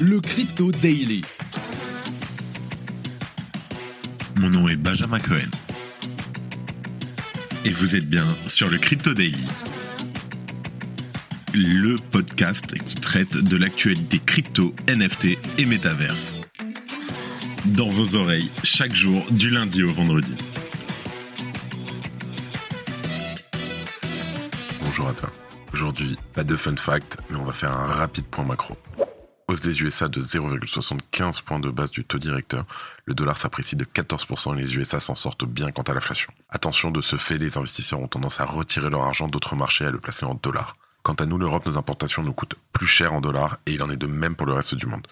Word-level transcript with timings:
le 0.00 0.18
Crypto 0.18 0.72
Daily. 0.72 1.20
Mon 4.36 4.48
nom 4.48 4.66
est 4.66 4.76
Benjamin 4.76 5.18
Cohen. 5.18 5.50
Et 7.66 7.70
vous 7.70 7.96
êtes 7.96 8.08
bien 8.08 8.24
sur 8.46 8.70
le 8.70 8.78
Crypto 8.78 9.12
Daily. 9.12 9.44
Le 11.52 11.96
podcast 12.10 12.82
qui 12.82 12.94
traite 12.94 13.36
de 13.36 13.56
l'actualité 13.58 14.18
crypto, 14.24 14.74
NFT 14.88 15.36
et 15.58 15.66
métaverse. 15.66 16.38
Dans 17.66 17.90
vos 17.90 18.16
oreilles, 18.16 18.50
chaque 18.64 18.94
jour, 18.94 19.22
du 19.32 19.50
lundi 19.50 19.82
au 19.82 19.92
vendredi. 19.92 20.34
Bonjour 24.82 25.08
à 25.08 25.12
toi. 25.12 25.30
Aujourd'hui, 25.74 26.16
pas 26.32 26.44
de 26.44 26.56
fun 26.56 26.76
fact, 26.76 27.18
mais 27.28 27.36
on 27.36 27.44
va 27.44 27.52
faire 27.52 27.72
un 27.72 27.86
rapide 27.86 28.24
point 28.24 28.44
macro. 28.44 28.78
Hausse 29.50 29.62
des 29.62 29.82
USA 29.82 30.06
de 30.06 30.20
0,75 30.20 31.42
points 31.42 31.58
de 31.58 31.70
base 31.70 31.90
du 31.90 32.04
taux 32.04 32.18
directeur, 32.18 32.64
le 33.04 33.14
dollar 33.14 33.36
s'apprécie 33.36 33.74
de 33.74 33.84
14% 33.84 34.56
et 34.56 34.60
les 34.60 34.76
USA 34.76 35.00
s'en 35.00 35.16
sortent 35.16 35.44
bien 35.44 35.72
quant 35.72 35.82
à 35.82 35.92
l'inflation. 35.92 36.32
Attention, 36.50 36.92
de 36.92 37.00
ce 37.00 37.16
fait, 37.16 37.36
les 37.36 37.58
investisseurs 37.58 37.98
ont 37.98 38.06
tendance 38.06 38.40
à 38.40 38.44
retirer 38.44 38.88
leur 38.90 39.02
argent 39.02 39.26
d'autres 39.26 39.56
marchés 39.56 39.82
et 39.82 39.88
à 39.88 39.90
le 39.90 39.98
placer 39.98 40.24
en 40.24 40.34
dollars. 40.40 40.76
Quant 41.02 41.14
à 41.14 41.26
nous, 41.26 41.36
l'Europe, 41.36 41.66
nos 41.66 41.78
importations 41.78 42.22
nous 42.22 42.32
coûtent 42.32 42.54
plus 42.72 42.86
cher 42.86 43.12
en 43.12 43.20
dollars 43.20 43.58
et 43.66 43.72
il 43.72 43.82
en 43.82 43.90
est 43.90 43.96
de 43.96 44.06
même 44.06 44.36
pour 44.36 44.46
le 44.46 44.52
reste 44.52 44.76
du 44.76 44.86
monde. 44.86 45.08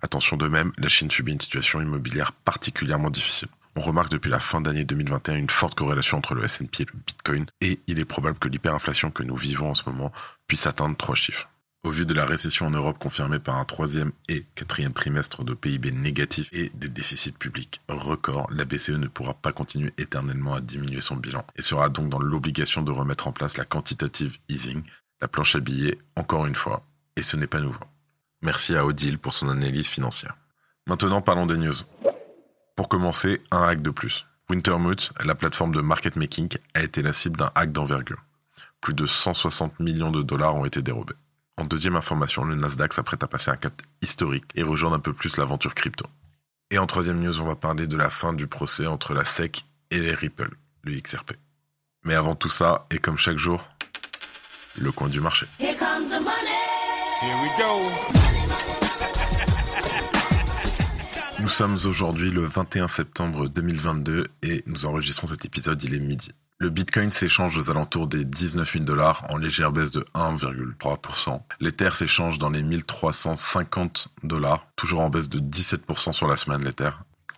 Attention 0.00 0.38
de 0.38 0.48
même, 0.48 0.72
la 0.78 0.88
Chine 0.88 1.10
subit 1.10 1.32
une 1.32 1.40
situation 1.40 1.82
immobilière 1.82 2.32
particulièrement 2.32 3.10
difficile. 3.10 3.48
On 3.76 3.82
remarque 3.82 4.10
depuis 4.10 4.30
la 4.30 4.38
fin 4.38 4.62
d'année 4.62 4.86
2021 4.86 5.36
une 5.36 5.50
forte 5.50 5.74
corrélation 5.74 6.16
entre 6.16 6.34
le 6.34 6.44
S&P 6.44 6.84
et 6.84 6.86
le 6.86 6.98
Bitcoin 6.98 7.46
et 7.60 7.78
il 7.88 7.98
est 7.98 8.06
probable 8.06 8.38
que 8.38 8.48
l'hyperinflation 8.48 9.10
que 9.10 9.22
nous 9.22 9.36
vivons 9.36 9.68
en 9.68 9.74
ce 9.74 9.82
moment 9.84 10.12
puisse 10.48 10.66
atteindre 10.66 10.96
trois 10.96 11.14
chiffres. 11.14 11.51
Au 11.84 11.90
vu 11.90 12.06
de 12.06 12.14
la 12.14 12.24
récession 12.24 12.66
en 12.66 12.70
Europe 12.70 13.00
confirmée 13.00 13.40
par 13.40 13.58
un 13.58 13.64
troisième 13.64 14.12
et 14.28 14.46
quatrième 14.54 14.92
trimestre 14.92 15.42
de 15.42 15.52
PIB 15.52 15.90
négatif 15.90 16.48
et 16.52 16.70
des 16.74 16.88
déficits 16.88 17.32
publics 17.32 17.80
records, 17.88 18.46
la 18.52 18.64
BCE 18.64 18.90
ne 18.90 19.08
pourra 19.08 19.34
pas 19.34 19.50
continuer 19.50 19.92
éternellement 19.98 20.54
à 20.54 20.60
diminuer 20.60 21.00
son 21.00 21.16
bilan 21.16 21.44
et 21.56 21.62
sera 21.62 21.88
donc 21.88 22.08
dans 22.08 22.20
l'obligation 22.20 22.82
de 22.82 22.92
remettre 22.92 23.26
en 23.26 23.32
place 23.32 23.56
la 23.56 23.64
quantitative 23.64 24.36
easing, 24.48 24.84
la 25.20 25.26
planche 25.26 25.56
à 25.56 25.60
billets, 25.60 25.98
encore 26.14 26.46
une 26.46 26.54
fois, 26.54 26.86
et 27.16 27.22
ce 27.22 27.36
n'est 27.36 27.48
pas 27.48 27.58
nouveau. 27.58 27.84
Merci 28.42 28.76
à 28.76 28.86
Odile 28.86 29.18
pour 29.18 29.34
son 29.34 29.48
analyse 29.48 29.88
financière. 29.88 30.36
Maintenant 30.86 31.20
parlons 31.20 31.46
des 31.46 31.58
news. 31.58 31.74
Pour 32.76 32.88
commencer, 32.88 33.42
un 33.50 33.64
hack 33.64 33.82
de 33.82 33.90
plus. 33.90 34.24
Wintermute, 34.48 35.10
la 35.24 35.34
plateforme 35.34 35.74
de 35.74 35.80
market 35.80 36.14
making, 36.14 36.48
a 36.74 36.82
été 36.84 37.02
la 37.02 37.12
cible 37.12 37.38
d'un 37.38 37.50
hack 37.56 37.72
d'envergure. 37.72 38.22
Plus 38.80 38.94
de 38.94 39.04
160 39.04 39.80
millions 39.80 40.12
de 40.12 40.22
dollars 40.22 40.54
ont 40.54 40.64
été 40.64 40.80
dérobés. 40.80 41.14
En 41.62 41.64
deuxième 41.64 41.94
information, 41.94 42.42
le 42.42 42.56
Nasdaq 42.56 42.92
s'apprête 42.92 43.22
à 43.22 43.28
passer 43.28 43.52
un 43.52 43.56
cap 43.56 43.72
historique 44.02 44.46
et 44.56 44.64
rejoindre 44.64 44.96
un 44.96 44.98
peu 44.98 45.12
plus 45.12 45.36
l'aventure 45.36 45.76
crypto. 45.76 46.06
Et 46.72 46.78
en 46.78 46.88
troisième 46.88 47.20
news, 47.20 47.40
on 47.40 47.44
va 47.44 47.54
parler 47.54 47.86
de 47.86 47.96
la 47.96 48.10
fin 48.10 48.32
du 48.32 48.48
procès 48.48 48.88
entre 48.88 49.14
la 49.14 49.24
SEC 49.24 49.62
et 49.92 50.00
les 50.00 50.12
Ripple, 50.12 50.50
le 50.82 51.00
XRP. 51.00 51.34
Mais 52.02 52.16
avant 52.16 52.34
tout 52.34 52.48
ça, 52.48 52.84
et 52.90 52.98
comme 52.98 53.16
chaque 53.16 53.38
jour, 53.38 53.68
le 54.76 54.90
coin 54.90 55.08
du 55.08 55.20
marché. 55.20 55.46
Here 55.60 55.76
comes 55.78 56.08
the 56.08 56.20
money. 56.20 56.50
Here 57.22 57.36
we 57.40 57.50
go. 57.56 57.80
Nous 61.38 61.48
sommes 61.48 61.78
aujourd'hui 61.86 62.32
le 62.32 62.44
21 62.44 62.88
septembre 62.88 63.48
2022 63.48 64.26
et 64.42 64.64
nous 64.66 64.84
enregistrons 64.84 65.28
cet 65.28 65.44
épisode, 65.44 65.80
il 65.84 65.94
est 65.94 66.00
midi. 66.00 66.32
Le 66.62 66.70
Bitcoin 66.70 67.10
s'échange 67.10 67.58
aux 67.58 67.72
alentours 67.72 68.06
des 68.06 68.24
19 68.24 68.74
000 68.74 68.84
dollars 68.84 69.24
en 69.30 69.36
légère 69.36 69.72
baisse 69.72 69.90
de 69.90 70.06
1,3%. 70.14 71.40
L'Ether 71.58 71.90
s'échange 71.92 72.38
dans 72.38 72.50
les 72.50 72.62
1350 72.62 74.06
dollars, 74.22 74.68
toujours 74.76 75.00
en 75.00 75.10
baisse 75.10 75.28
de 75.28 75.40
17% 75.40 76.12
sur 76.12 76.28
la 76.28 76.36
semaine 76.36 76.62
l'Ether. 76.64 76.90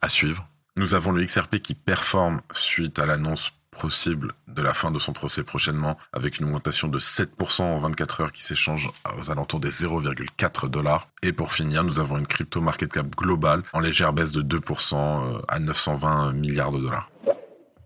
À 0.02 0.10
suivre. 0.10 0.46
Nous 0.76 0.94
avons 0.94 1.10
le 1.10 1.24
XRP 1.24 1.56
qui 1.60 1.72
performe 1.72 2.42
suite 2.52 2.98
à 2.98 3.06
l'annonce 3.06 3.52
possible 3.70 4.34
de 4.46 4.60
la 4.60 4.74
fin 4.74 4.90
de 4.90 4.98
son 4.98 5.14
procès 5.14 5.42
prochainement 5.42 5.96
avec 6.12 6.38
une 6.38 6.44
augmentation 6.44 6.88
de 6.88 6.98
7% 6.98 7.62
en 7.62 7.78
24 7.78 8.20
heures 8.20 8.32
qui 8.32 8.42
s'échange 8.42 8.90
aux 9.18 9.30
alentours 9.30 9.60
des 9.60 9.70
0,4 9.70 10.68
dollars. 10.68 11.08
Et 11.22 11.32
pour 11.32 11.54
finir, 11.54 11.82
nous 11.82 11.98
avons 11.98 12.18
une 12.18 12.26
crypto 12.26 12.60
market 12.60 12.92
cap 12.92 13.06
globale 13.16 13.62
en 13.72 13.80
légère 13.80 14.12
baisse 14.12 14.32
de 14.32 14.42
2% 14.42 15.40
à 15.48 15.58
920 15.60 16.34
milliards 16.34 16.72
de 16.72 16.80
dollars. 16.80 17.08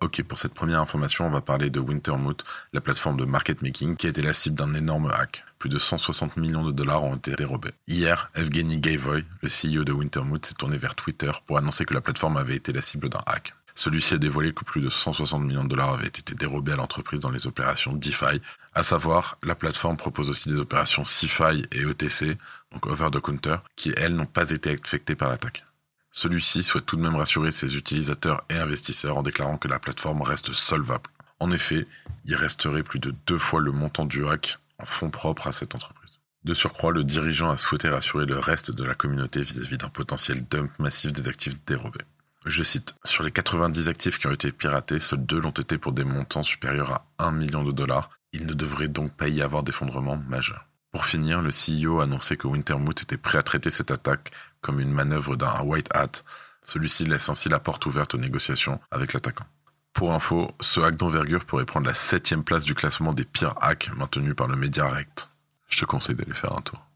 Ok, 0.01 0.23
pour 0.23 0.39
cette 0.39 0.55
première 0.55 0.81
information, 0.81 1.27
on 1.27 1.31
va 1.31 1.41
parler 1.41 1.71
de 1.71 1.81
Wintermute, 1.81 2.45
la 2.73 2.81
plateforme 2.81 3.17
de 3.17 3.25
market 3.25 3.63
making 3.63 3.97
qui 3.97 4.07
a 4.07 4.11
été 4.11 4.23
la 4.23 4.33
cible 4.33 4.57
d'un 4.57 4.73
énorme 4.75 5.11
hack. 5.11 5.45
Plus 5.59 5.69
de 5.69 5.79
160 5.81 6.37
millions 6.37 6.65
de 6.65 6.71
dollars 6.71 7.03
ont 7.03 7.17
été 7.17 7.35
dérobés. 7.35 7.73
Hier, 7.89 8.31
Evgeny 8.37 8.79
Gayvoy, 8.79 9.25
le 9.43 9.49
CEO 9.49 9.83
de 9.83 9.91
Wintermute, 9.91 10.47
s'est 10.47 10.55
tourné 10.55 10.79
vers 10.79 10.95
Twitter 10.95 11.33
pour 11.47 11.59
annoncer 11.59 11.85
que 11.85 11.95
la 11.95 12.01
plateforme 12.01 12.37
avait 12.37 12.55
été 12.55 12.73
la 12.73 12.81
cible 12.81 13.09
d'un 13.09 13.19
hack. 13.27 13.55
Celui-ci 13.75 14.15
a 14.15 14.19
dévoilé 14.19 14.53
que 14.53 14.65
plus 14.65 14.81
de 14.81 14.89
160 14.89 15.43
millions 15.43 15.65
de 15.65 15.69
dollars 15.69 15.95
avaient 15.95 16.07
été 16.07 16.35
dérobés 16.37 16.73
à 16.73 16.77
l'entreprise 16.77 17.21
dans 17.21 17.31
les 17.31 17.49
opérations 17.49 17.93
DeFi. 17.93 18.41
À 18.75 18.85
savoir, 18.85 19.39
la 19.43 19.57
plateforme 19.57 19.97
propose 19.97 20.31
aussi 20.31 20.49
des 20.49 20.59
opérations 20.59 21.05
CeFi 21.05 21.65
et 21.73 21.81
ETC, 21.81 22.39
donc 22.73 22.87
over 22.87 23.09
the 23.11 23.21
counter, 23.21 23.57
qui 23.75 23.93
elles 23.97 24.15
n'ont 24.15 24.27
pas 24.27 24.51
été 24.51 24.77
affectées 24.81 25.17
par 25.17 25.29
l'attaque. 25.29 25.65
Celui-ci 26.19 26.65
souhaite 26.65 26.84
tout 26.84 26.97
de 26.97 27.03
même 27.03 27.15
rassurer 27.15 27.53
ses 27.53 27.77
utilisateurs 27.77 28.43
et 28.51 28.56
investisseurs 28.56 29.19
en 29.19 29.23
déclarant 29.23 29.56
que 29.56 29.69
la 29.69 29.79
plateforme 29.79 30.23
reste 30.23 30.53
solvable. 30.53 31.09
En 31.39 31.53
effet, 31.53 31.87
il 32.25 32.34
resterait 32.34 32.83
plus 32.83 32.99
de 32.99 33.15
deux 33.29 33.39
fois 33.39 33.61
le 33.61 33.71
montant 33.71 34.05
du 34.05 34.27
hack 34.27 34.59
en 34.81 34.84
fonds 34.84 35.11
propres 35.11 35.47
à 35.47 35.53
cette 35.53 35.77
entreprise. 35.77 36.19
De 36.43 36.55
surcroît, 36.55 36.91
le 36.91 37.05
dirigeant 37.05 37.51
a 37.51 37.56
souhaité 37.56 37.89
rassurer 37.89 38.27
le 38.27 38.37
reste 38.37 38.73
de 38.73 38.83
la 38.83 38.97
communauté 38.97 39.43
vis-à-vis 39.43 39.79
d'un 39.79 39.91
potentiel 39.91 40.43
dump 40.43 40.73
massif 40.81 41.12
des 41.12 41.29
actifs 41.29 41.55
dérobés. 41.65 42.05
Je 42.47 42.65
cite, 42.65 42.97
sur 43.05 43.23
les 43.23 43.31
90 43.31 43.89
actifs 43.89 44.19
qui 44.19 44.27
ont 44.27 44.33
été 44.33 44.50
piratés, 44.50 44.99
seuls 44.99 45.25
deux 45.25 45.39
l'ont 45.39 45.50
été 45.50 45.79
pour 45.79 45.93
des 45.93 46.03
montants 46.03 46.43
supérieurs 46.43 47.05
à 47.19 47.27
1 47.27 47.31
million 47.31 47.62
de 47.62 47.71
dollars. 47.71 48.11
Il 48.33 48.45
ne 48.47 48.55
devrait 48.55 48.89
donc 48.89 49.12
pas 49.12 49.29
y 49.29 49.41
avoir 49.41 49.62
d'effondrement 49.62 50.17
majeur. 50.17 50.69
Pour 50.91 51.05
finir, 51.05 51.43
le 51.43 51.50
CEO 51.50 52.00
a 52.00 52.05
annoncé 52.05 52.37
que 52.37 52.49
Wintermute 52.49 53.03
était 53.03 53.19
prêt 53.19 53.39
à 53.39 53.43
traiter 53.43 53.71
cette 53.71 53.91
attaque 53.91 54.33
comme 54.61 54.81
une 54.81 54.93
manœuvre 54.93 55.37
d'un 55.37 55.61
white 55.63 55.89
hat. 55.95 56.23
Celui-ci 56.63 57.05
laisse 57.05 57.29
ainsi 57.29 57.49
la 57.49 57.59
porte 57.59 57.87
ouverte 57.87 58.15
aux 58.15 58.19
négociations 58.19 58.81
avec 58.91 59.13
l'attaquant. 59.13 59.47
Pour 59.93 60.13
info, 60.13 60.51
ce 60.61 60.81
hack 60.81 60.97
d'envergure 60.97 61.45
pourrait 61.45 61.65
prendre 61.65 61.87
la 61.87 61.95
septième 61.95 62.45
place 62.45 62.65
du 62.65 62.75
classement 62.75 63.13
des 63.13 63.25
pires 63.25 63.55
hacks 63.61 63.91
maintenus 63.97 64.35
par 64.37 64.47
le 64.47 64.57
MediaRect. 64.57 65.31
Je 65.69 65.81
te 65.81 65.85
conseille 65.85 66.15
d'aller 66.15 66.35
faire 66.35 66.57
un 66.57 66.61
tour. 66.61 66.89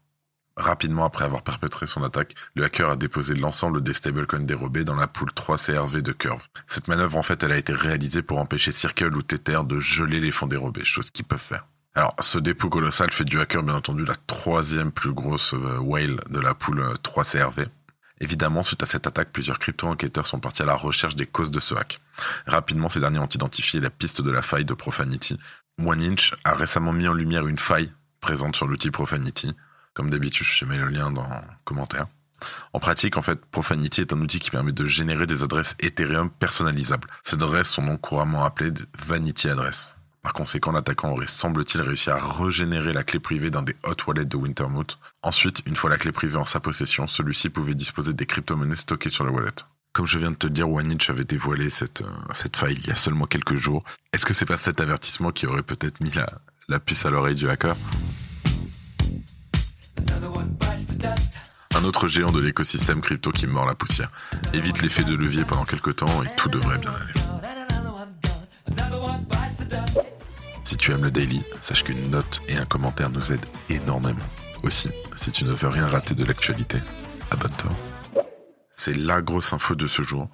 Rapidement 0.55 1.05
après 1.05 1.25
avoir 1.25 1.41
perpétré 1.41 1.87
son 1.87 2.03
attaque, 2.03 2.35
le 2.53 2.63
hacker 2.63 2.91
a 2.91 2.95
déposé 2.95 3.33
l'ensemble 3.33 3.81
des 3.81 3.93
stablecoins 3.93 4.45
dérobés 4.45 4.83
dans 4.83 4.95
la 4.95 5.07
poule 5.07 5.31
3CRV 5.31 6.01
de 6.01 6.11
Curve. 6.11 6.47
Cette 6.67 6.87
manœuvre, 6.87 7.17
en 7.17 7.23
fait, 7.23 7.41
elle 7.41 7.51
a 7.51 7.57
été 7.57 7.73
réalisée 7.73 8.21
pour 8.21 8.37
empêcher 8.37 8.71
Circle 8.71 9.15
ou 9.15 9.23
Tether 9.23 9.61
de 9.65 9.79
geler 9.79 10.19
les 10.19 10.31
fonds 10.31 10.45
dérobés, 10.45 10.85
chose 10.85 11.09
qu'ils 11.09 11.25
peuvent 11.25 11.39
faire. 11.39 11.67
Alors, 11.95 12.15
ce 12.19 12.39
dépôt 12.39 12.69
colossal 12.69 13.11
fait 13.11 13.23
du 13.23 13.39
hacker, 13.39 13.61
bien 13.61 13.75
entendu, 13.75 14.03
la 14.03 14.15
troisième 14.27 14.91
plus 14.91 15.13
grosse 15.13 15.53
euh, 15.53 15.77
whale 15.77 16.19
de 16.29 16.39
la 16.39 16.55
poule 16.55 16.83
3CRV. 17.03 17.67
Évidemment, 18.19 18.63
suite 18.63 18.81
à 18.81 18.85
cette 18.87 19.05
attaque, 19.05 19.31
plusieurs 19.31 19.59
crypto-enquêteurs 19.59 20.25
sont 20.25 20.39
partis 20.39 20.63
à 20.63 20.65
la 20.65 20.75
recherche 20.75 21.15
des 21.15 21.27
causes 21.27 21.51
de 21.51 21.59
ce 21.59 21.75
hack. 21.75 21.99
Rapidement, 22.47 22.89
ces 22.89 22.99
derniers 22.99 23.19
ont 23.19 23.27
identifié 23.27 23.79
la 23.79 23.91
piste 23.91 24.21
de 24.21 24.31
la 24.31 24.41
faille 24.41 24.65
de 24.65 24.73
Profanity. 24.73 25.37
OneInch 25.79 26.33
a 26.43 26.55
récemment 26.55 26.93
mis 26.93 27.07
en 27.07 27.13
lumière 27.13 27.45
une 27.47 27.59
faille 27.59 27.91
présente 28.21 28.55
sur 28.55 28.65
l'outil 28.65 28.89
Profanity. 28.89 29.53
Comme 29.93 30.09
d'habitude, 30.09 30.47
je 30.47 30.65
mets 30.65 30.77
le 30.77 30.87
lien 30.87 31.11
dans 31.11 31.27
le 31.27 31.41
commentaire. 31.63 32.07
En 32.73 32.79
pratique, 32.79 33.17
en 33.17 33.21
fait, 33.21 33.43
Profanity 33.45 34.01
est 34.01 34.13
un 34.13 34.21
outil 34.21 34.39
qui 34.39 34.49
permet 34.49 34.71
de 34.71 34.85
générer 34.85 35.27
des 35.27 35.43
adresses 35.43 35.75
Ethereum 35.79 36.31
personnalisables. 36.31 37.07
Ces 37.21 37.35
adresses 37.35 37.69
sont 37.69 37.85
donc 37.85 38.01
couramment 38.01 38.45
appelées 38.45 38.71
Vanity 38.97 39.49
Address. 39.49 39.95
Par 40.23 40.31
conséquent, 40.31 40.71
l'attaquant 40.71 41.11
aurait, 41.11 41.27
semble-t-il, 41.27 41.81
réussi 41.81 42.09
à 42.09 42.17
régénérer 42.17 42.93
la 42.93 43.03
clé 43.03 43.19
privée 43.19 43.49
d'un 43.49 43.61
des 43.61 43.75
hot 43.83 43.95
wallets 44.07 44.23
de 44.23 44.37
Wintermute. 44.37 44.97
Ensuite, 45.21 45.61
une 45.65 45.75
fois 45.75 45.89
la 45.89 45.97
clé 45.97 46.13
privée 46.13 46.37
en 46.37 46.45
sa 46.45 46.61
possession, 46.61 47.07
celui-ci 47.07 47.49
pouvait 47.49 47.75
disposer 47.75 48.13
des 48.13 48.25
crypto-monnaies 48.25 48.77
stockées 48.77 49.09
sur 49.09 49.25
la 49.25 49.31
wallet. 49.31 49.51
Comme 49.91 50.05
je 50.05 50.17
viens 50.17 50.31
de 50.31 50.37
te 50.37 50.47
dire, 50.47 50.69
OneInch 50.69 51.09
avait 51.09 51.25
dévoilé 51.25 51.69
cette, 51.69 52.01
euh, 52.01 52.09
cette 52.31 52.55
faille 52.55 52.79
il 52.81 52.87
y 52.87 52.91
a 52.91 52.95
seulement 52.95 53.25
quelques 53.25 53.57
jours. 53.57 53.83
Est-ce 54.13 54.25
que 54.25 54.33
c'est 54.33 54.45
pas 54.45 54.55
cet 54.55 54.79
avertissement 54.79 55.31
qui 55.31 55.45
aurait 55.45 55.61
peut-être 55.61 55.99
mis 55.99 56.11
la, 56.11 56.27
la 56.69 56.79
puce 56.79 57.05
à 57.05 57.09
l'oreille 57.09 57.35
du 57.35 57.49
hacker? 57.49 57.75
Un 61.75 61.83
autre 61.83 62.07
géant 62.07 62.31
de 62.31 62.39
l'écosystème 62.39 63.01
crypto 63.01 63.31
qui 63.31 63.45
mord 63.45 63.65
la 63.65 63.75
poussière. 63.75 64.09
Évite 64.53 64.81
l'effet 64.81 65.03
de 65.03 65.15
levier 65.15 65.43
pendant 65.43 65.65
quelques 65.65 65.97
temps 65.97 66.23
et 66.23 66.33
tout 66.37 66.47
devrait 66.47 66.77
bien 66.77 66.91
aller. 66.91 67.32
Si 70.63 70.77
tu 70.77 70.91
aimes 70.91 71.03
le 71.03 71.11
daily, 71.11 71.43
sache 71.61 71.83
qu'une 71.83 72.09
note 72.09 72.41
et 72.47 72.55
un 72.55 72.65
commentaire 72.65 73.09
nous 73.09 73.31
aident 73.31 73.45
énormément. 73.69 74.23
Aussi, 74.63 74.89
si 75.15 75.31
tu 75.31 75.43
ne 75.43 75.51
veux 75.51 75.67
rien 75.67 75.87
rater 75.87 76.15
de 76.15 76.23
l'actualité, 76.23 76.79
abonne-toi. 77.31 77.71
C'est 78.71 78.95
la 78.95 79.21
grosse 79.21 79.51
info 79.51 79.75
de 79.75 79.87
ce 79.87 80.01
jour. 80.03 80.29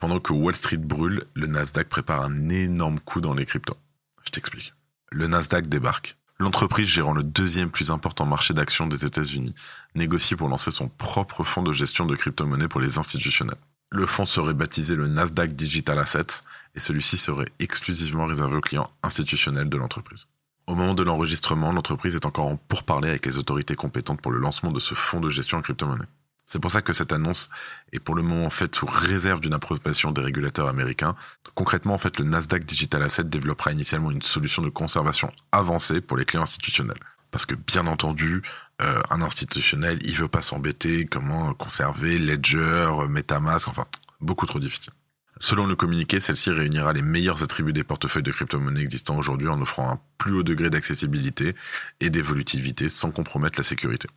Pendant 0.00 0.18
que 0.18 0.32
Wall 0.32 0.54
Street 0.54 0.78
brûle, 0.78 1.24
le 1.34 1.46
Nasdaq 1.46 1.88
prépare 1.88 2.22
un 2.22 2.48
énorme 2.48 2.98
coup 2.98 3.20
dans 3.20 3.34
les 3.34 3.46
cryptos. 3.46 3.76
Je 4.24 4.30
t'explique. 4.30 4.74
Le 5.10 5.28
Nasdaq 5.28 5.68
débarque. 5.68 6.16
L'entreprise 6.40 6.88
gérant 6.88 7.14
le 7.14 7.24
deuxième 7.24 7.70
plus 7.70 7.90
important 7.90 8.26
marché 8.26 8.54
d'actions 8.54 8.86
des 8.86 9.04
États-Unis 9.04 9.54
négocie 9.94 10.36
pour 10.36 10.48
lancer 10.48 10.70
son 10.70 10.88
propre 10.88 11.42
fonds 11.44 11.62
de 11.62 11.72
gestion 11.72 12.04
de 12.04 12.14
crypto-monnaies 12.14 12.68
pour 12.68 12.80
les 12.80 12.98
institutionnels. 12.98 13.56
Le 13.90 14.04
fonds 14.04 14.26
serait 14.26 14.52
baptisé 14.52 14.96
le 14.96 15.06
Nasdaq 15.06 15.54
Digital 15.54 15.98
Assets 15.98 16.42
et 16.74 16.80
celui-ci 16.80 17.16
serait 17.16 17.48
exclusivement 17.58 18.26
réservé 18.26 18.56
aux 18.56 18.60
clients 18.60 18.90
institutionnels 19.02 19.70
de 19.70 19.76
l'entreprise. 19.78 20.26
Au 20.66 20.74
moment 20.74 20.92
de 20.92 21.02
l'enregistrement, 21.02 21.72
l'entreprise 21.72 22.14
est 22.14 22.26
encore 22.26 22.46
en 22.46 22.56
pourparlers 22.56 23.08
avec 23.08 23.24
les 23.24 23.38
autorités 23.38 23.76
compétentes 23.76 24.20
pour 24.20 24.30
le 24.30 24.38
lancement 24.38 24.70
de 24.70 24.78
ce 24.78 24.92
fonds 24.94 25.20
de 25.20 25.30
gestion 25.30 25.56
en 25.56 25.62
crypto-monnaie. 25.62 26.04
C'est 26.44 26.58
pour 26.58 26.70
ça 26.70 26.82
que 26.82 26.92
cette 26.92 27.12
annonce 27.12 27.48
est 27.92 27.98
pour 27.98 28.14
le 28.14 28.22
moment 28.22 28.50
faite 28.50 28.74
sous 28.74 28.86
réserve 28.86 29.40
d'une 29.40 29.54
approbation 29.54 30.12
des 30.12 30.20
régulateurs 30.20 30.68
américains. 30.68 31.14
Concrètement, 31.54 31.94
en 31.94 31.98
fait, 31.98 32.18
le 32.18 32.26
Nasdaq 32.26 32.64
Digital 32.64 33.02
Asset 33.02 33.24
développera 33.24 33.72
initialement 33.72 34.10
une 34.10 34.22
solution 34.22 34.60
de 34.60 34.68
conservation 34.68 35.32
avancée 35.52 36.02
pour 36.02 36.18
les 36.18 36.26
clients 36.26 36.42
institutionnels. 36.42 37.00
Parce 37.30 37.46
que 37.46 37.54
bien 37.54 37.86
entendu, 37.86 38.42
euh, 38.80 39.00
un 39.10 39.22
institutionnel, 39.22 39.98
il 40.04 40.14
veut 40.14 40.28
pas 40.28 40.42
s'embêter 40.42 41.06
comment 41.06 41.52
conserver 41.54 42.18
Ledger, 42.18 42.90
MetaMask, 43.08 43.68
enfin 43.68 43.86
beaucoup 44.20 44.46
trop 44.46 44.60
difficile. 44.60 44.92
Selon 45.40 45.66
le 45.66 45.76
communiqué, 45.76 46.18
celle-ci 46.18 46.50
réunira 46.50 46.92
les 46.92 47.02
meilleurs 47.02 47.42
attributs 47.42 47.72
des 47.72 47.84
portefeuilles 47.84 48.24
de 48.24 48.32
crypto-monnaies 48.32 48.82
existants 48.82 49.16
aujourd'hui 49.16 49.48
en 49.48 49.60
offrant 49.60 49.90
un 49.90 50.00
plus 50.18 50.32
haut 50.32 50.42
degré 50.42 50.68
d'accessibilité 50.68 51.54
et 52.00 52.10
d'évolutivité 52.10 52.88
sans 52.88 53.12
compromettre 53.12 53.58
la 53.58 53.64
sécurité. 53.64 54.08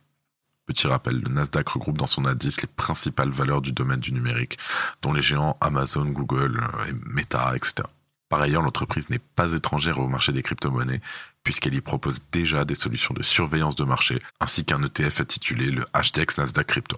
Petit 0.66 0.86
rappel, 0.86 1.20
le 1.20 1.28
Nasdaq 1.28 1.68
regroupe 1.68 1.98
dans 1.98 2.06
son 2.06 2.24
indice 2.24 2.62
les 2.62 2.68
principales 2.68 3.30
valeurs 3.30 3.62
du 3.62 3.72
domaine 3.72 4.00
du 4.00 4.12
numérique, 4.12 4.58
dont 5.02 5.12
les 5.12 5.22
géants 5.22 5.56
Amazon, 5.60 6.06
Google, 6.06 6.60
euh, 6.60 6.84
et 6.86 6.92
Meta, 7.04 7.54
etc. 7.56 7.88
Par 8.32 8.40
ailleurs, 8.40 8.62
l'entreprise 8.62 9.10
n'est 9.10 9.18
pas 9.18 9.52
étrangère 9.52 9.98
au 9.98 10.08
marché 10.08 10.32
des 10.32 10.42
crypto-monnaies, 10.42 11.02
puisqu'elle 11.44 11.74
y 11.74 11.82
propose 11.82 12.22
déjà 12.32 12.64
des 12.64 12.74
solutions 12.74 13.12
de 13.12 13.22
surveillance 13.22 13.74
de 13.74 13.84
marché, 13.84 14.22
ainsi 14.40 14.64
qu'un 14.64 14.82
ETF 14.82 15.20
intitulé 15.20 15.66
le 15.70 15.84
HDX 15.92 16.38
Nasdaq 16.38 16.66
Crypto. 16.66 16.96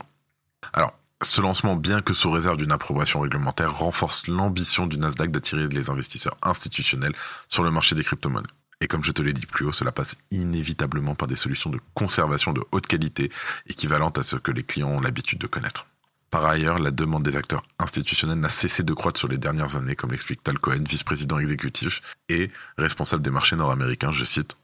Alors, 0.73 0.97
ce 1.23 1.41
lancement, 1.41 1.75
bien 1.75 2.03
que 2.03 2.15
sous 2.15 2.31
réserve 2.31 2.59
d'une 2.59 2.71
approbation 2.71 3.19
réglementaire, 3.19 3.77
renforce 3.77 4.29
l'ambition 4.29 4.87
du 4.87 4.97
Nasdaq 4.97 5.33
d'attirer 5.33 5.67
les 5.67 5.91
investisseurs 5.91 6.37
institutionnels 6.41 7.17
sur 7.49 7.65
le 7.65 7.73
marché 7.73 7.97
des 7.97 8.05
crypto-monnaies. 8.05 8.47
Et 8.81 8.87
comme 8.87 9.03
je 9.03 9.11
te 9.11 9.21
l'ai 9.21 9.33
dit 9.33 9.47
plus 9.47 9.67
haut, 9.67 9.73
cela 9.73 9.91
passe 9.91 10.17
inévitablement 10.31 11.17
par 11.17 11.27
des 11.27 11.35
solutions 11.35 11.71
de 11.71 11.81
conservation 11.95 12.53
de 12.53 12.63
haute 12.71 12.87
qualité 12.87 13.33
équivalentes 13.67 14.19
à 14.19 14.23
ce 14.23 14.37
que 14.37 14.53
les 14.53 14.63
clients 14.63 14.91
ont 14.91 15.01
l'habitude 15.01 15.41
de 15.41 15.49
connaître. 15.49 15.85
Par 16.35 16.47
ailleurs, 16.47 16.81
la 16.81 16.91
demande 16.91 17.23
des 17.23 17.37
acteurs 17.37 17.63
institutionnels 17.79 18.41
n'a 18.41 18.49
cessé 18.49 18.83
de 18.83 18.93
croître 18.93 19.21
sur 19.21 19.29
les 19.29 19.39
dernières 19.39 19.77
années, 19.77 19.95
comme 19.95 20.11
l'explique 20.11 20.43
Tal 20.43 20.59
Cohen, 20.59 20.83
vice-président 20.83 21.39
exécutif 21.39 22.01
et 22.29 22.51
responsable 22.77 23.23
des 23.23 23.31
marchés 23.31 23.55
nord-américains, 23.55 24.11
je 24.11 24.25
cite. 24.25 24.57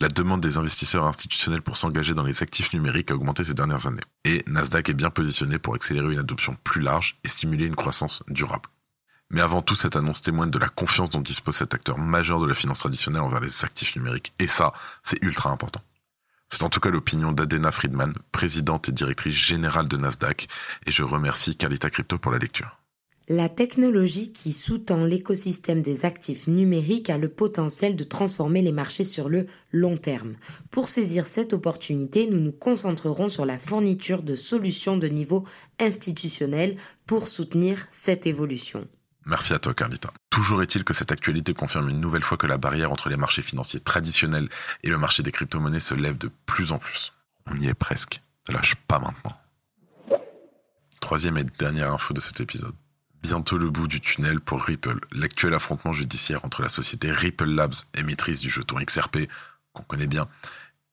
La 0.00 0.08
demande 0.08 0.40
des 0.40 0.56
investisseurs 0.56 1.06
institutionnels 1.06 1.60
pour 1.60 1.76
s'engager 1.76 2.14
dans 2.14 2.22
les 2.22 2.42
actifs 2.42 2.72
numériques 2.72 3.10
a 3.10 3.14
augmenté 3.14 3.44
ces 3.44 3.52
dernières 3.52 3.86
années. 3.86 4.00
Et 4.24 4.42
Nasdaq 4.46 4.88
est 4.88 4.94
bien 4.94 5.10
positionné 5.10 5.58
pour 5.58 5.74
accélérer 5.74 6.10
une 6.10 6.18
adoption 6.18 6.56
plus 6.64 6.80
large 6.80 7.18
et 7.24 7.28
stimuler 7.28 7.66
une 7.66 7.76
croissance 7.76 8.22
durable. 8.28 8.70
Mais 9.28 9.42
avant 9.42 9.60
tout, 9.60 9.74
cette 9.74 9.96
annonce 9.96 10.22
témoigne 10.22 10.50
de 10.50 10.58
la 10.58 10.70
confiance 10.70 11.10
dont 11.10 11.20
dispose 11.20 11.56
cet 11.56 11.74
acteur 11.74 11.98
majeur 11.98 12.40
de 12.40 12.46
la 12.46 12.54
finance 12.54 12.78
traditionnelle 12.78 13.20
envers 13.20 13.40
les 13.40 13.66
actifs 13.66 13.96
numériques. 13.96 14.32
Et 14.38 14.46
ça, 14.46 14.72
c'est 15.02 15.22
ultra 15.22 15.50
important. 15.50 15.82
C'est 16.50 16.62
en 16.62 16.70
tout 16.70 16.80
cas 16.80 16.90
l'opinion 16.90 17.32
d'Adena 17.32 17.70
Friedman, 17.70 18.14
présidente 18.32 18.88
et 18.88 18.92
directrice 18.92 19.34
générale 19.34 19.86
de 19.86 19.98
Nasdaq, 19.98 20.48
et 20.86 20.90
je 20.90 21.02
remercie 21.02 21.56
Carlita 21.56 21.90
Crypto 21.90 22.18
pour 22.18 22.32
la 22.32 22.38
lecture. 22.38 22.78
La 23.30 23.50
technologie 23.50 24.32
qui 24.32 24.54
sous-tend 24.54 25.04
l'écosystème 25.04 25.82
des 25.82 26.06
actifs 26.06 26.46
numériques 26.46 27.10
a 27.10 27.18
le 27.18 27.28
potentiel 27.28 27.94
de 27.94 28.02
transformer 28.02 28.62
les 28.62 28.72
marchés 28.72 29.04
sur 29.04 29.28
le 29.28 29.46
long 29.70 29.98
terme. 29.98 30.32
Pour 30.70 30.88
saisir 30.88 31.26
cette 31.26 31.52
opportunité, 31.52 32.26
nous 32.26 32.40
nous 32.40 32.52
concentrerons 32.52 33.28
sur 33.28 33.44
la 33.44 33.58
fourniture 33.58 34.22
de 34.22 34.34
solutions 34.34 34.96
de 34.96 35.08
niveau 35.08 35.44
institutionnel 35.78 36.76
pour 37.04 37.28
soutenir 37.28 37.84
cette 37.90 38.26
évolution. 38.26 38.88
Merci 39.28 39.52
à 39.52 39.58
toi, 39.58 39.74
Carlita. 39.74 40.10
Toujours 40.30 40.62
est-il 40.62 40.84
que 40.84 40.94
cette 40.94 41.12
actualité 41.12 41.52
confirme 41.52 41.90
une 41.90 42.00
nouvelle 42.00 42.22
fois 42.22 42.38
que 42.38 42.46
la 42.46 42.56
barrière 42.56 42.90
entre 42.90 43.10
les 43.10 43.18
marchés 43.18 43.42
financiers 43.42 43.78
traditionnels 43.78 44.48
et 44.82 44.88
le 44.88 44.96
marché 44.96 45.22
des 45.22 45.30
crypto-monnaies 45.30 45.80
se 45.80 45.94
lève 45.94 46.16
de 46.16 46.30
plus 46.46 46.72
en 46.72 46.78
plus. 46.78 47.12
On 47.46 47.54
y 47.56 47.66
est 47.66 47.74
presque. 47.74 48.22
Ne 48.48 48.54
lâche 48.54 48.74
pas 48.74 48.98
maintenant. 48.98 49.38
Troisième 51.00 51.36
et 51.36 51.44
dernière 51.44 51.92
info 51.92 52.14
de 52.14 52.20
cet 52.20 52.40
épisode. 52.40 52.74
Bientôt 53.22 53.58
le 53.58 53.68
bout 53.68 53.86
du 53.86 54.00
tunnel 54.00 54.40
pour 54.40 54.62
Ripple. 54.62 54.98
L'actuel 55.12 55.52
affrontement 55.52 55.92
judiciaire 55.92 56.46
entre 56.46 56.62
la 56.62 56.70
société 56.70 57.12
Ripple 57.12 57.50
Labs, 57.50 57.74
émettrice 57.98 58.40
du 58.40 58.48
jeton 58.48 58.76
XRP, 58.76 59.28
qu'on 59.74 59.82
connaît 59.82 60.06
bien, 60.06 60.26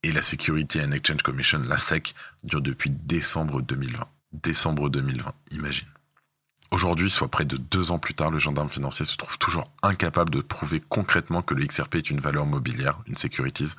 et 0.04 0.12
la 0.12 0.22
Security 0.22 0.82
and 0.82 0.92
Exchange 0.92 1.22
Commission, 1.24 1.62
la 1.70 1.78
SEC, 1.78 2.14
dure 2.44 2.62
depuis 2.62 2.90
décembre 2.90 3.62
2020. 3.62 4.06
Décembre 4.34 4.90
2020, 4.90 5.34
imagine. 5.52 5.88
Aujourd'hui, 6.76 7.10
soit 7.10 7.30
près 7.30 7.46
de 7.46 7.56
deux 7.56 7.92
ans 7.92 8.00
plus 8.00 8.14
tard, 8.14 8.32
le 8.32 8.38
gendarme 8.38 8.68
financier 8.68 9.06
se 9.06 9.16
trouve 9.16 9.38
toujours 9.38 9.72
incapable 9.82 10.30
de 10.30 10.42
prouver 10.42 10.82
concrètement 10.82 11.42
que 11.42 11.54
le 11.54 11.66
XRP 11.66 11.96
est 11.96 12.10
une 12.10 12.20
valeur 12.20 12.46
mobilière, 12.46 13.00
une 13.08 13.16
securities. 13.16 13.76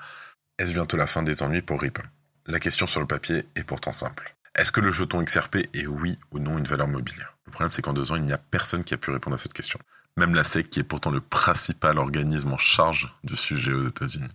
Est-ce 0.59 0.73
bientôt 0.73 0.97
la 0.97 1.07
fin 1.07 1.23
des 1.23 1.43
ennuis 1.43 1.61
pour 1.61 1.79
Ripple? 1.79 2.09
La 2.47 2.59
question 2.59 2.87
sur 2.87 3.01
le 3.01 3.07
papier 3.07 3.45
est 3.55 3.65
pourtant 3.65 3.93
simple. 3.93 4.35
Est-ce 4.55 4.73
que 4.73 4.81
le 4.81 4.91
jeton 4.93 5.23
XRP 5.23 5.57
est 5.75 5.87
oui 5.87 6.19
ou 6.31 6.39
non 6.39 6.57
une 6.57 6.65
valeur 6.65 6.89
mobilière? 6.89 7.37
Le 7.45 7.53
problème 7.53 7.71
c'est 7.71 7.83
qu'en 7.83 7.93
deux 7.93 8.13
ans, 8.13 8.17
il 8.17 8.25
n'y 8.25 8.33
a 8.33 8.39
personne 8.39 8.83
qui 8.83 8.95
a 8.95 8.97
pu 8.97 9.11
répondre 9.11 9.35
à 9.35 9.39
cette 9.39 9.53
question. 9.53 9.79
Même 10.17 10.35
la 10.35 10.43
SEC, 10.43 10.71
qui 10.71 10.81
est 10.81 10.83
pourtant 10.83 11.11
le 11.11 11.21
principal 11.21 11.99
organisme 11.99 12.55
en 12.55 12.59
charge 12.59 13.13
du 13.25 13.37
sujet 13.37 13.75
aux 13.75 13.87
États-Unis. 13.87 14.31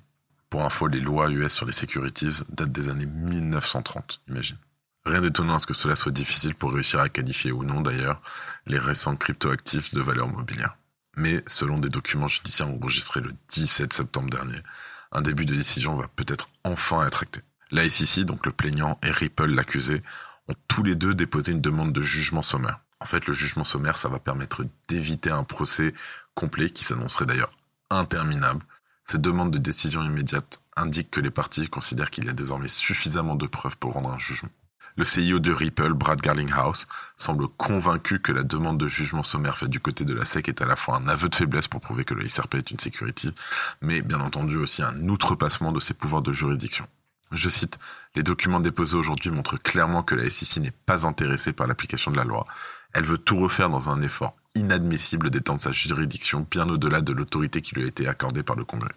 Pour 0.52 0.64
info, 0.64 0.86
les 0.86 1.00
lois 1.00 1.32
US 1.32 1.52
sur 1.52 1.66
les 1.66 1.74
securities 1.74 2.44
datent 2.50 2.72
des 2.72 2.90
années 2.90 3.08
1930, 3.08 4.22
imagine. 4.28 4.58
Rien 5.06 5.22
d'étonnant 5.22 5.56
à 5.56 5.60
ce 5.60 5.66
que 5.66 5.74
cela 5.74 5.96
soit 5.96 6.12
difficile 6.12 6.54
pour 6.54 6.74
réussir 6.74 7.00
à 7.00 7.10
qualifier 7.10 7.52
ou 7.52 7.64
non 7.64 7.82
d'ailleurs 7.82 8.22
les 8.68 8.78
récents 8.78 9.16
cryptoactifs 9.16 9.94
de 9.94 10.02
valeur 10.02 10.28
mobilière. 10.28 10.78
Mais 11.18 11.42
selon 11.48 11.80
des 11.80 11.90
documents 11.90 12.28
judiciaires 12.28 12.70
enregistrés 12.70 13.22
le 13.22 13.34
17 13.50 13.94
septembre 13.94 14.30
dernier, 14.30 14.60
un 15.12 15.22
début 15.22 15.46
de 15.46 15.56
décision 15.56 15.96
va 15.96 16.08
peut-être 16.08 16.48
enfin 16.64 17.06
être 17.06 17.24
acté. 17.24 17.42
La 17.72 17.90
SEC, 17.90 18.26
donc 18.26 18.46
le 18.46 18.52
plaignant, 18.52 19.00
et 19.04 19.12
Ripple, 19.12 19.48
l'accusé, 19.48 20.02
ont 20.48 20.54
tous 20.68 20.84
les 20.84 20.96
deux 20.96 21.14
déposé 21.14 21.52
une 21.54 21.62
demande 21.62 21.94
de 21.94 22.02
jugement 22.02 22.44
sommaire. 22.44 22.80
En 23.00 23.06
fait, 23.06 23.26
le 23.28 23.34
jugement 23.34 23.64
sommaire, 23.64 23.98
ça 23.98 24.10
va 24.10 24.20
permettre 24.20 24.64
d'éviter 24.88 25.32
un 25.32 25.44
procès 25.44 25.94
complet 26.36 26.70
qui 26.70 26.84
s'annoncerait 26.84 27.26
d'ailleurs 27.26 27.52
interminable. 27.90 28.64
Cette 29.06 29.22
demande 29.22 29.52
de 29.52 29.58
décision 29.58 30.04
immédiate 30.04 30.62
indique 30.78 31.10
que 31.10 31.20
les 31.20 31.32
parties 31.32 31.68
considèrent 31.68 32.12
qu'il 32.12 32.26
y 32.26 32.30
a 32.30 32.34
désormais 32.34 32.68
suffisamment 32.68 33.36
de 33.36 33.48
preuves 33.48 33.78
pour 33.78 33.94
rendre 33.94 34.12
un 34.12 34.20
jugement. 34.20 34.52
Le 34.98 35.04
CEO 35.04 35.40
de 35.40 35.52
Ripple, 35.52 35.94
Brad 35.94 36.22
Garlinghouse, 36.22 36.88
semble 37.18 37.48
convaincu 37.48 38.20
que 38.20 38.32
la 38.32 38.44
demande 38.44 38.78
de 38.78 38.88
jugement 38.88 39.24
sommaire 39.24 39.58
faite 39.58 39.70
du 39.70 39.80
côté 39.80 40.06
de 40.06 40.14
la 40.14 40.26
SEC 40.26 40.50
est 40.50 40.62
à 40.62 40.66
la 40.66 40.76
fois 40.76 40.98
un 40.98 41.08
aveu 41.08 41.30
de 41.30 41.36
faiblesse 41.36 41.68
pour 41.68 41.82
prouver 41.82 42.04
que 42.04 42.14
le 42.14 42.24
XRP 42.24 42.56
est 42.56 42.72
une 42.72 42.80
security, 42.80 43.34
mais 43.82 44.02
bien 44.02 44.20
entendu 44.20 44.58
aussi 44.58 44.84
un 44.84 45.08
outrepassement 45.08 45.72
de 45.72 45.80
ses 45.80 45.94
pouvoirs 45.94 46.22
de 46.22 46.32
juridiction. 46.32 46.88
Je 47.32 47.50
cite, 47.50 47.80
Les 48.16 48.24
documents 48.24 48.60
déposés 48.60 48.98
aujourd'hui 48.98 49.32
montrent 49.32 49.58
clairement 49.58 50.04
que 50.04 50.16
la 50.16 50.30
SEC 50.30 50.62
n'est 50.62 50.72
pas 50.86 51.08
intéressée 51.08 51.54
par 51.54 51.68
l'application 51.68 52.12
de 52.12 52.18
la 52.18 52.26
loi. 52.26 52.46
Elle 52.94 53.06
veut 53.06 53.18
tout 53.18 53.38
refaire 53.38 53.70
dans 53.70 53.90
un 53.90 54.02
effort 54.02 54.36
inadmissible 54.56 55.30
d'étendre 55.30 55.62
sa 55.62 55.72
juridiction 55.72 56.46
bien 56.52 56.68
au-delà 56.68 57.00
de 57.00 57.14
l'autorité 57.14 57.62
qui 57.62 57.76
lui 57.76 57.84
a 57.84 57.88
été 57.88 58.08
accordée 58.08 58.44
par 58.44 58.58
le 58.58 58.66
Congrès. 58.66 58.92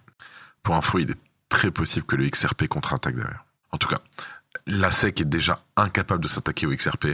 Pour 0.65 0.75
info, 0.75 0.99
il 0.99 1.13
est 1.13 1.21
très 1.49 1.71
possible 1.71 2.07
que 2.07 2.17
le 2.17 2.29
XRP 2.29 2.67
contre-attaque 2.67 3.15
derrière. 3.15 3.45
En 3.71 3.77
tout 3.77 3.89
cas, 3.89 3.99
la 4.67 4.91
SEC 4.91 5.21
est 5.21 5.25
déjà 5.25 5.63
incapable 5.77 6.23
de 6.23 6.29
s'attaquer 6.29 6.67
au 6.67 6.71
XRP, 6.71 7.09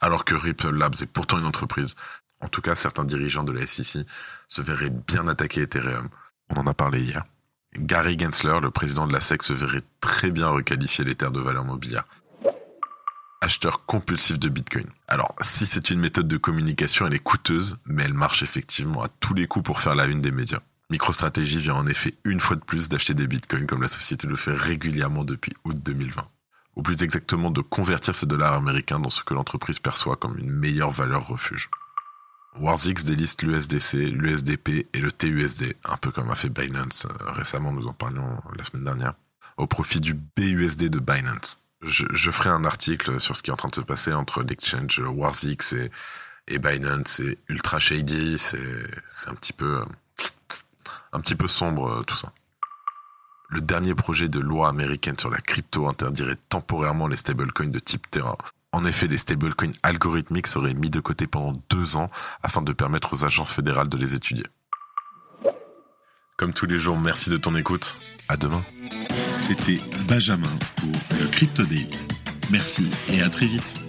alors 0.00 0.24
que 0.24 0.34
Ripple 0.34 0.74
Labs 0.74 0.96
est 1.00 1.06
pourtant 1.06 1.38
une 1.38 1.46
entreprise. 1.46 1.94
En 2.40 2.48
tout 2.48 2.60
cas, 2.60 2.74
certains 2.74 3.04
dirigeants 3.04 3.44
de 3.44 3.52
la 3.52 3.66
SEC 3.66 4.06
se 4.48 4.62
verraient 4.62 4.90
bien 4.90 5.28
attaquer 5.28 5.62
Ethereum. 5.62 6.08
On 6.50 6.56
en 6.56 6.66
a 6.66 6.74
parlé 6.74 7.00
hier. 7.00 7.24
Gary 7.78 8.18
Gensler, 8.18 8.60
le 8.60 8.70
président 8.70 9.06
de 9.06 9.12
la 9.12 9.20
SEC, 9.20 9.42
se 9.42 9.52
verrait 9.52 9.82
très 10.00 10.30
bien 10.30 10.48
requalifier 10.48 11.04
les 11.04 11.14
terres 11.14 11.30
de 11.30 11.40
valeur 11.40 11.64
mobilière. 11.64 12.04
Acheteur 13.40 13.86
compulsif 13.86 14.38
de 14.38 14.48
Bitcoin. 14.48 14.86
Alors, 15.08 15.34
si 15.40 15.66
c'est 15.66 15.90
une 15.90 15.98
méthode 15.98 16.28
de 16.28 16.36
communication, 16.36 17.06
elle 17.06 17.14
est 17.14 17.18
coûteuse, 17.18 17.78
mais 17.86 18.04
elle 18.04 18.14
marche 18.14 18.42
effectivement 18.42 19.02
à 19.02 19.08
tous 19.08 19.34
les 19.34 19.48
coups 19.48 19.64
pour 19.64 19.80
faire 19.80 19.94
la 19.94 20.06
une 20.06 20.20
des 20.20 20.30
médias. 20.30 20.60
MicroStrategy 20.90 21.58
vient 21.58 21.74
en 21.74 21.86
effet 21.86 22.14
une 22.24 22.38
fois 22.38 22.56
de 22.56 22.64
plus 22.64 22.88
d'acheter 22.88 23.14
des 23.14 23.26
bitcoins 23.26 23.66
comme 23.66 23.82
la 23.82 23.88
société 23.88 24.28
le 24.28 24.36
fait 24.36 24.52
régulièrement 24.52 25.24
depuis 25.24 25.52
août 25.64 25.76
2020 25.82 26.28
ou 26.76 26.82
plus 26.82 27.02
exactement 27.02 27.50
de 27.50 27.60
convertir 27.60 28.14
ces 28.14 28.26
dollars 28.26 28.54
américains 28.54 28.98
dans 28.98 29.10
ce 29.10 29.22
que 29.22 29.34
l'entreprise 29.34 29.78
perçoit 29.78 30.16
comme 30.16 30.38
une 30.38 30.50
meilleure 30.50 30.90
valeur 30.90 31.26
refuge. 31.26 31.70
Warzix 32.58 33.04
déliste 33.04 33.42
l'USDC, 33.42 33.94
l'USDP 34.12 34.86
et 34.92 35.00
le 35.00 35.10
TUSD, 35.10 35.74
un 35.84 35.96
peu 35.96 36.10
comme 36.10 36.30
a 36.30 36.34
fait 36.34 36.50
Binance 36.50 37.06
euh, 37.06 37.30
récemment, 37.32 37.72
nous 37.72 37.86
en 37.86 37.92
parlions 37.92 38.40
la 38.56 38.64
semaine 38.64 38.84
dernière, 38.84 39.14
au 39.56 39.66
profit 39.66 40.00
du 40.00 40.14
BUSD 40.14 40.90
de 40.90 40.98
Binance. 40.98 41.60
Je, 41.80 42.30
ferai 42.30 42.50
un 42.50 42.64
article 42.64 43.18
sur 43.18 43.36
ce 43.36 43.42
qui 43.42 43.50
est 43.50 43.52
en 43.52 43.56
train 43.56 43.68
de 43.68 43.74
se 43.74 43.80
passer 43.80 44.12
entre 44.12 44.42
l'exchange 44.42 45.00
Warzix 45.00 45.72
et, 45.72 45.90
et 46.46 46.58
Binance. 46.58 47.06
C'est 47.06 47.38
ultra 47.48 47.80
shady, 47.80 48.38
c'est 48.38 49.28
un 49.28 49.34
petit 49.34 49.52
peu, 49.52 49.82
un 51.12 51.20
petit 51.20 51.34
peu 51.36 51.48
sombre 51.48 51.90
euh, 51.90 52.02
tout 52.02 52.16
ça. 52.16 52.32
Le 53.52 53.60
dernier 53.60 53.94
projet 53.94 54.28
de 54.28 54.40
loi 54.40 54.68
américaine 54.68 55.18
sur 55.18 55.30
la 55.30 55.38
crypto 55.38 55.86
interdirait 55.86 56.36
temporairement 56.48 57.06
les 57.06 57.16
stablecoins 57.16 57.68
de 57.68 57.78
type 57.78 58.10
terrain. 58.10 58.36
En 58.72 58.84
effet, 58.86 59.06
les 59.06 59.18
stablecoins 59.18 59.72
algorithmiques 59.82 60.46
seraient 60.46 60.72
mis 60.72 60.88
de 60.88 61.00
côté 61.00 61.26
pendant 61.26 61.52
deux 61.68 61.96
ans 61.96 62.08
afin 62.42 62.62
de 62.62 62.72
permettre 62.72 63.12
aux 63.12 63.24
agences 63.26 63.52
fédérales 63.52 63.90
de 63.90 63.98
les 63.98 64.14
étudier. 64.14 64.46
Comme 66.38 66.54
tous 66.54 66.66
les 66.66 66.78
jours, 66.78 66.98
merci 66.98 67.28
de 67.28 67.36
ton 67.36 67.54
écoute. 67.54 67.98
À 68.28 68.38
demain. 68.38 68.64
C'était 69.38 69.80
Benjamin 70.08 70.48
pour 70.76 71.18
le 71.20 71.26
Crypto. 71.26 71.62
Merci 72.50 72.88
et 73.08 73.20
à 73.20 73.28
très 73.28 73.46
vite. 73.46 73.81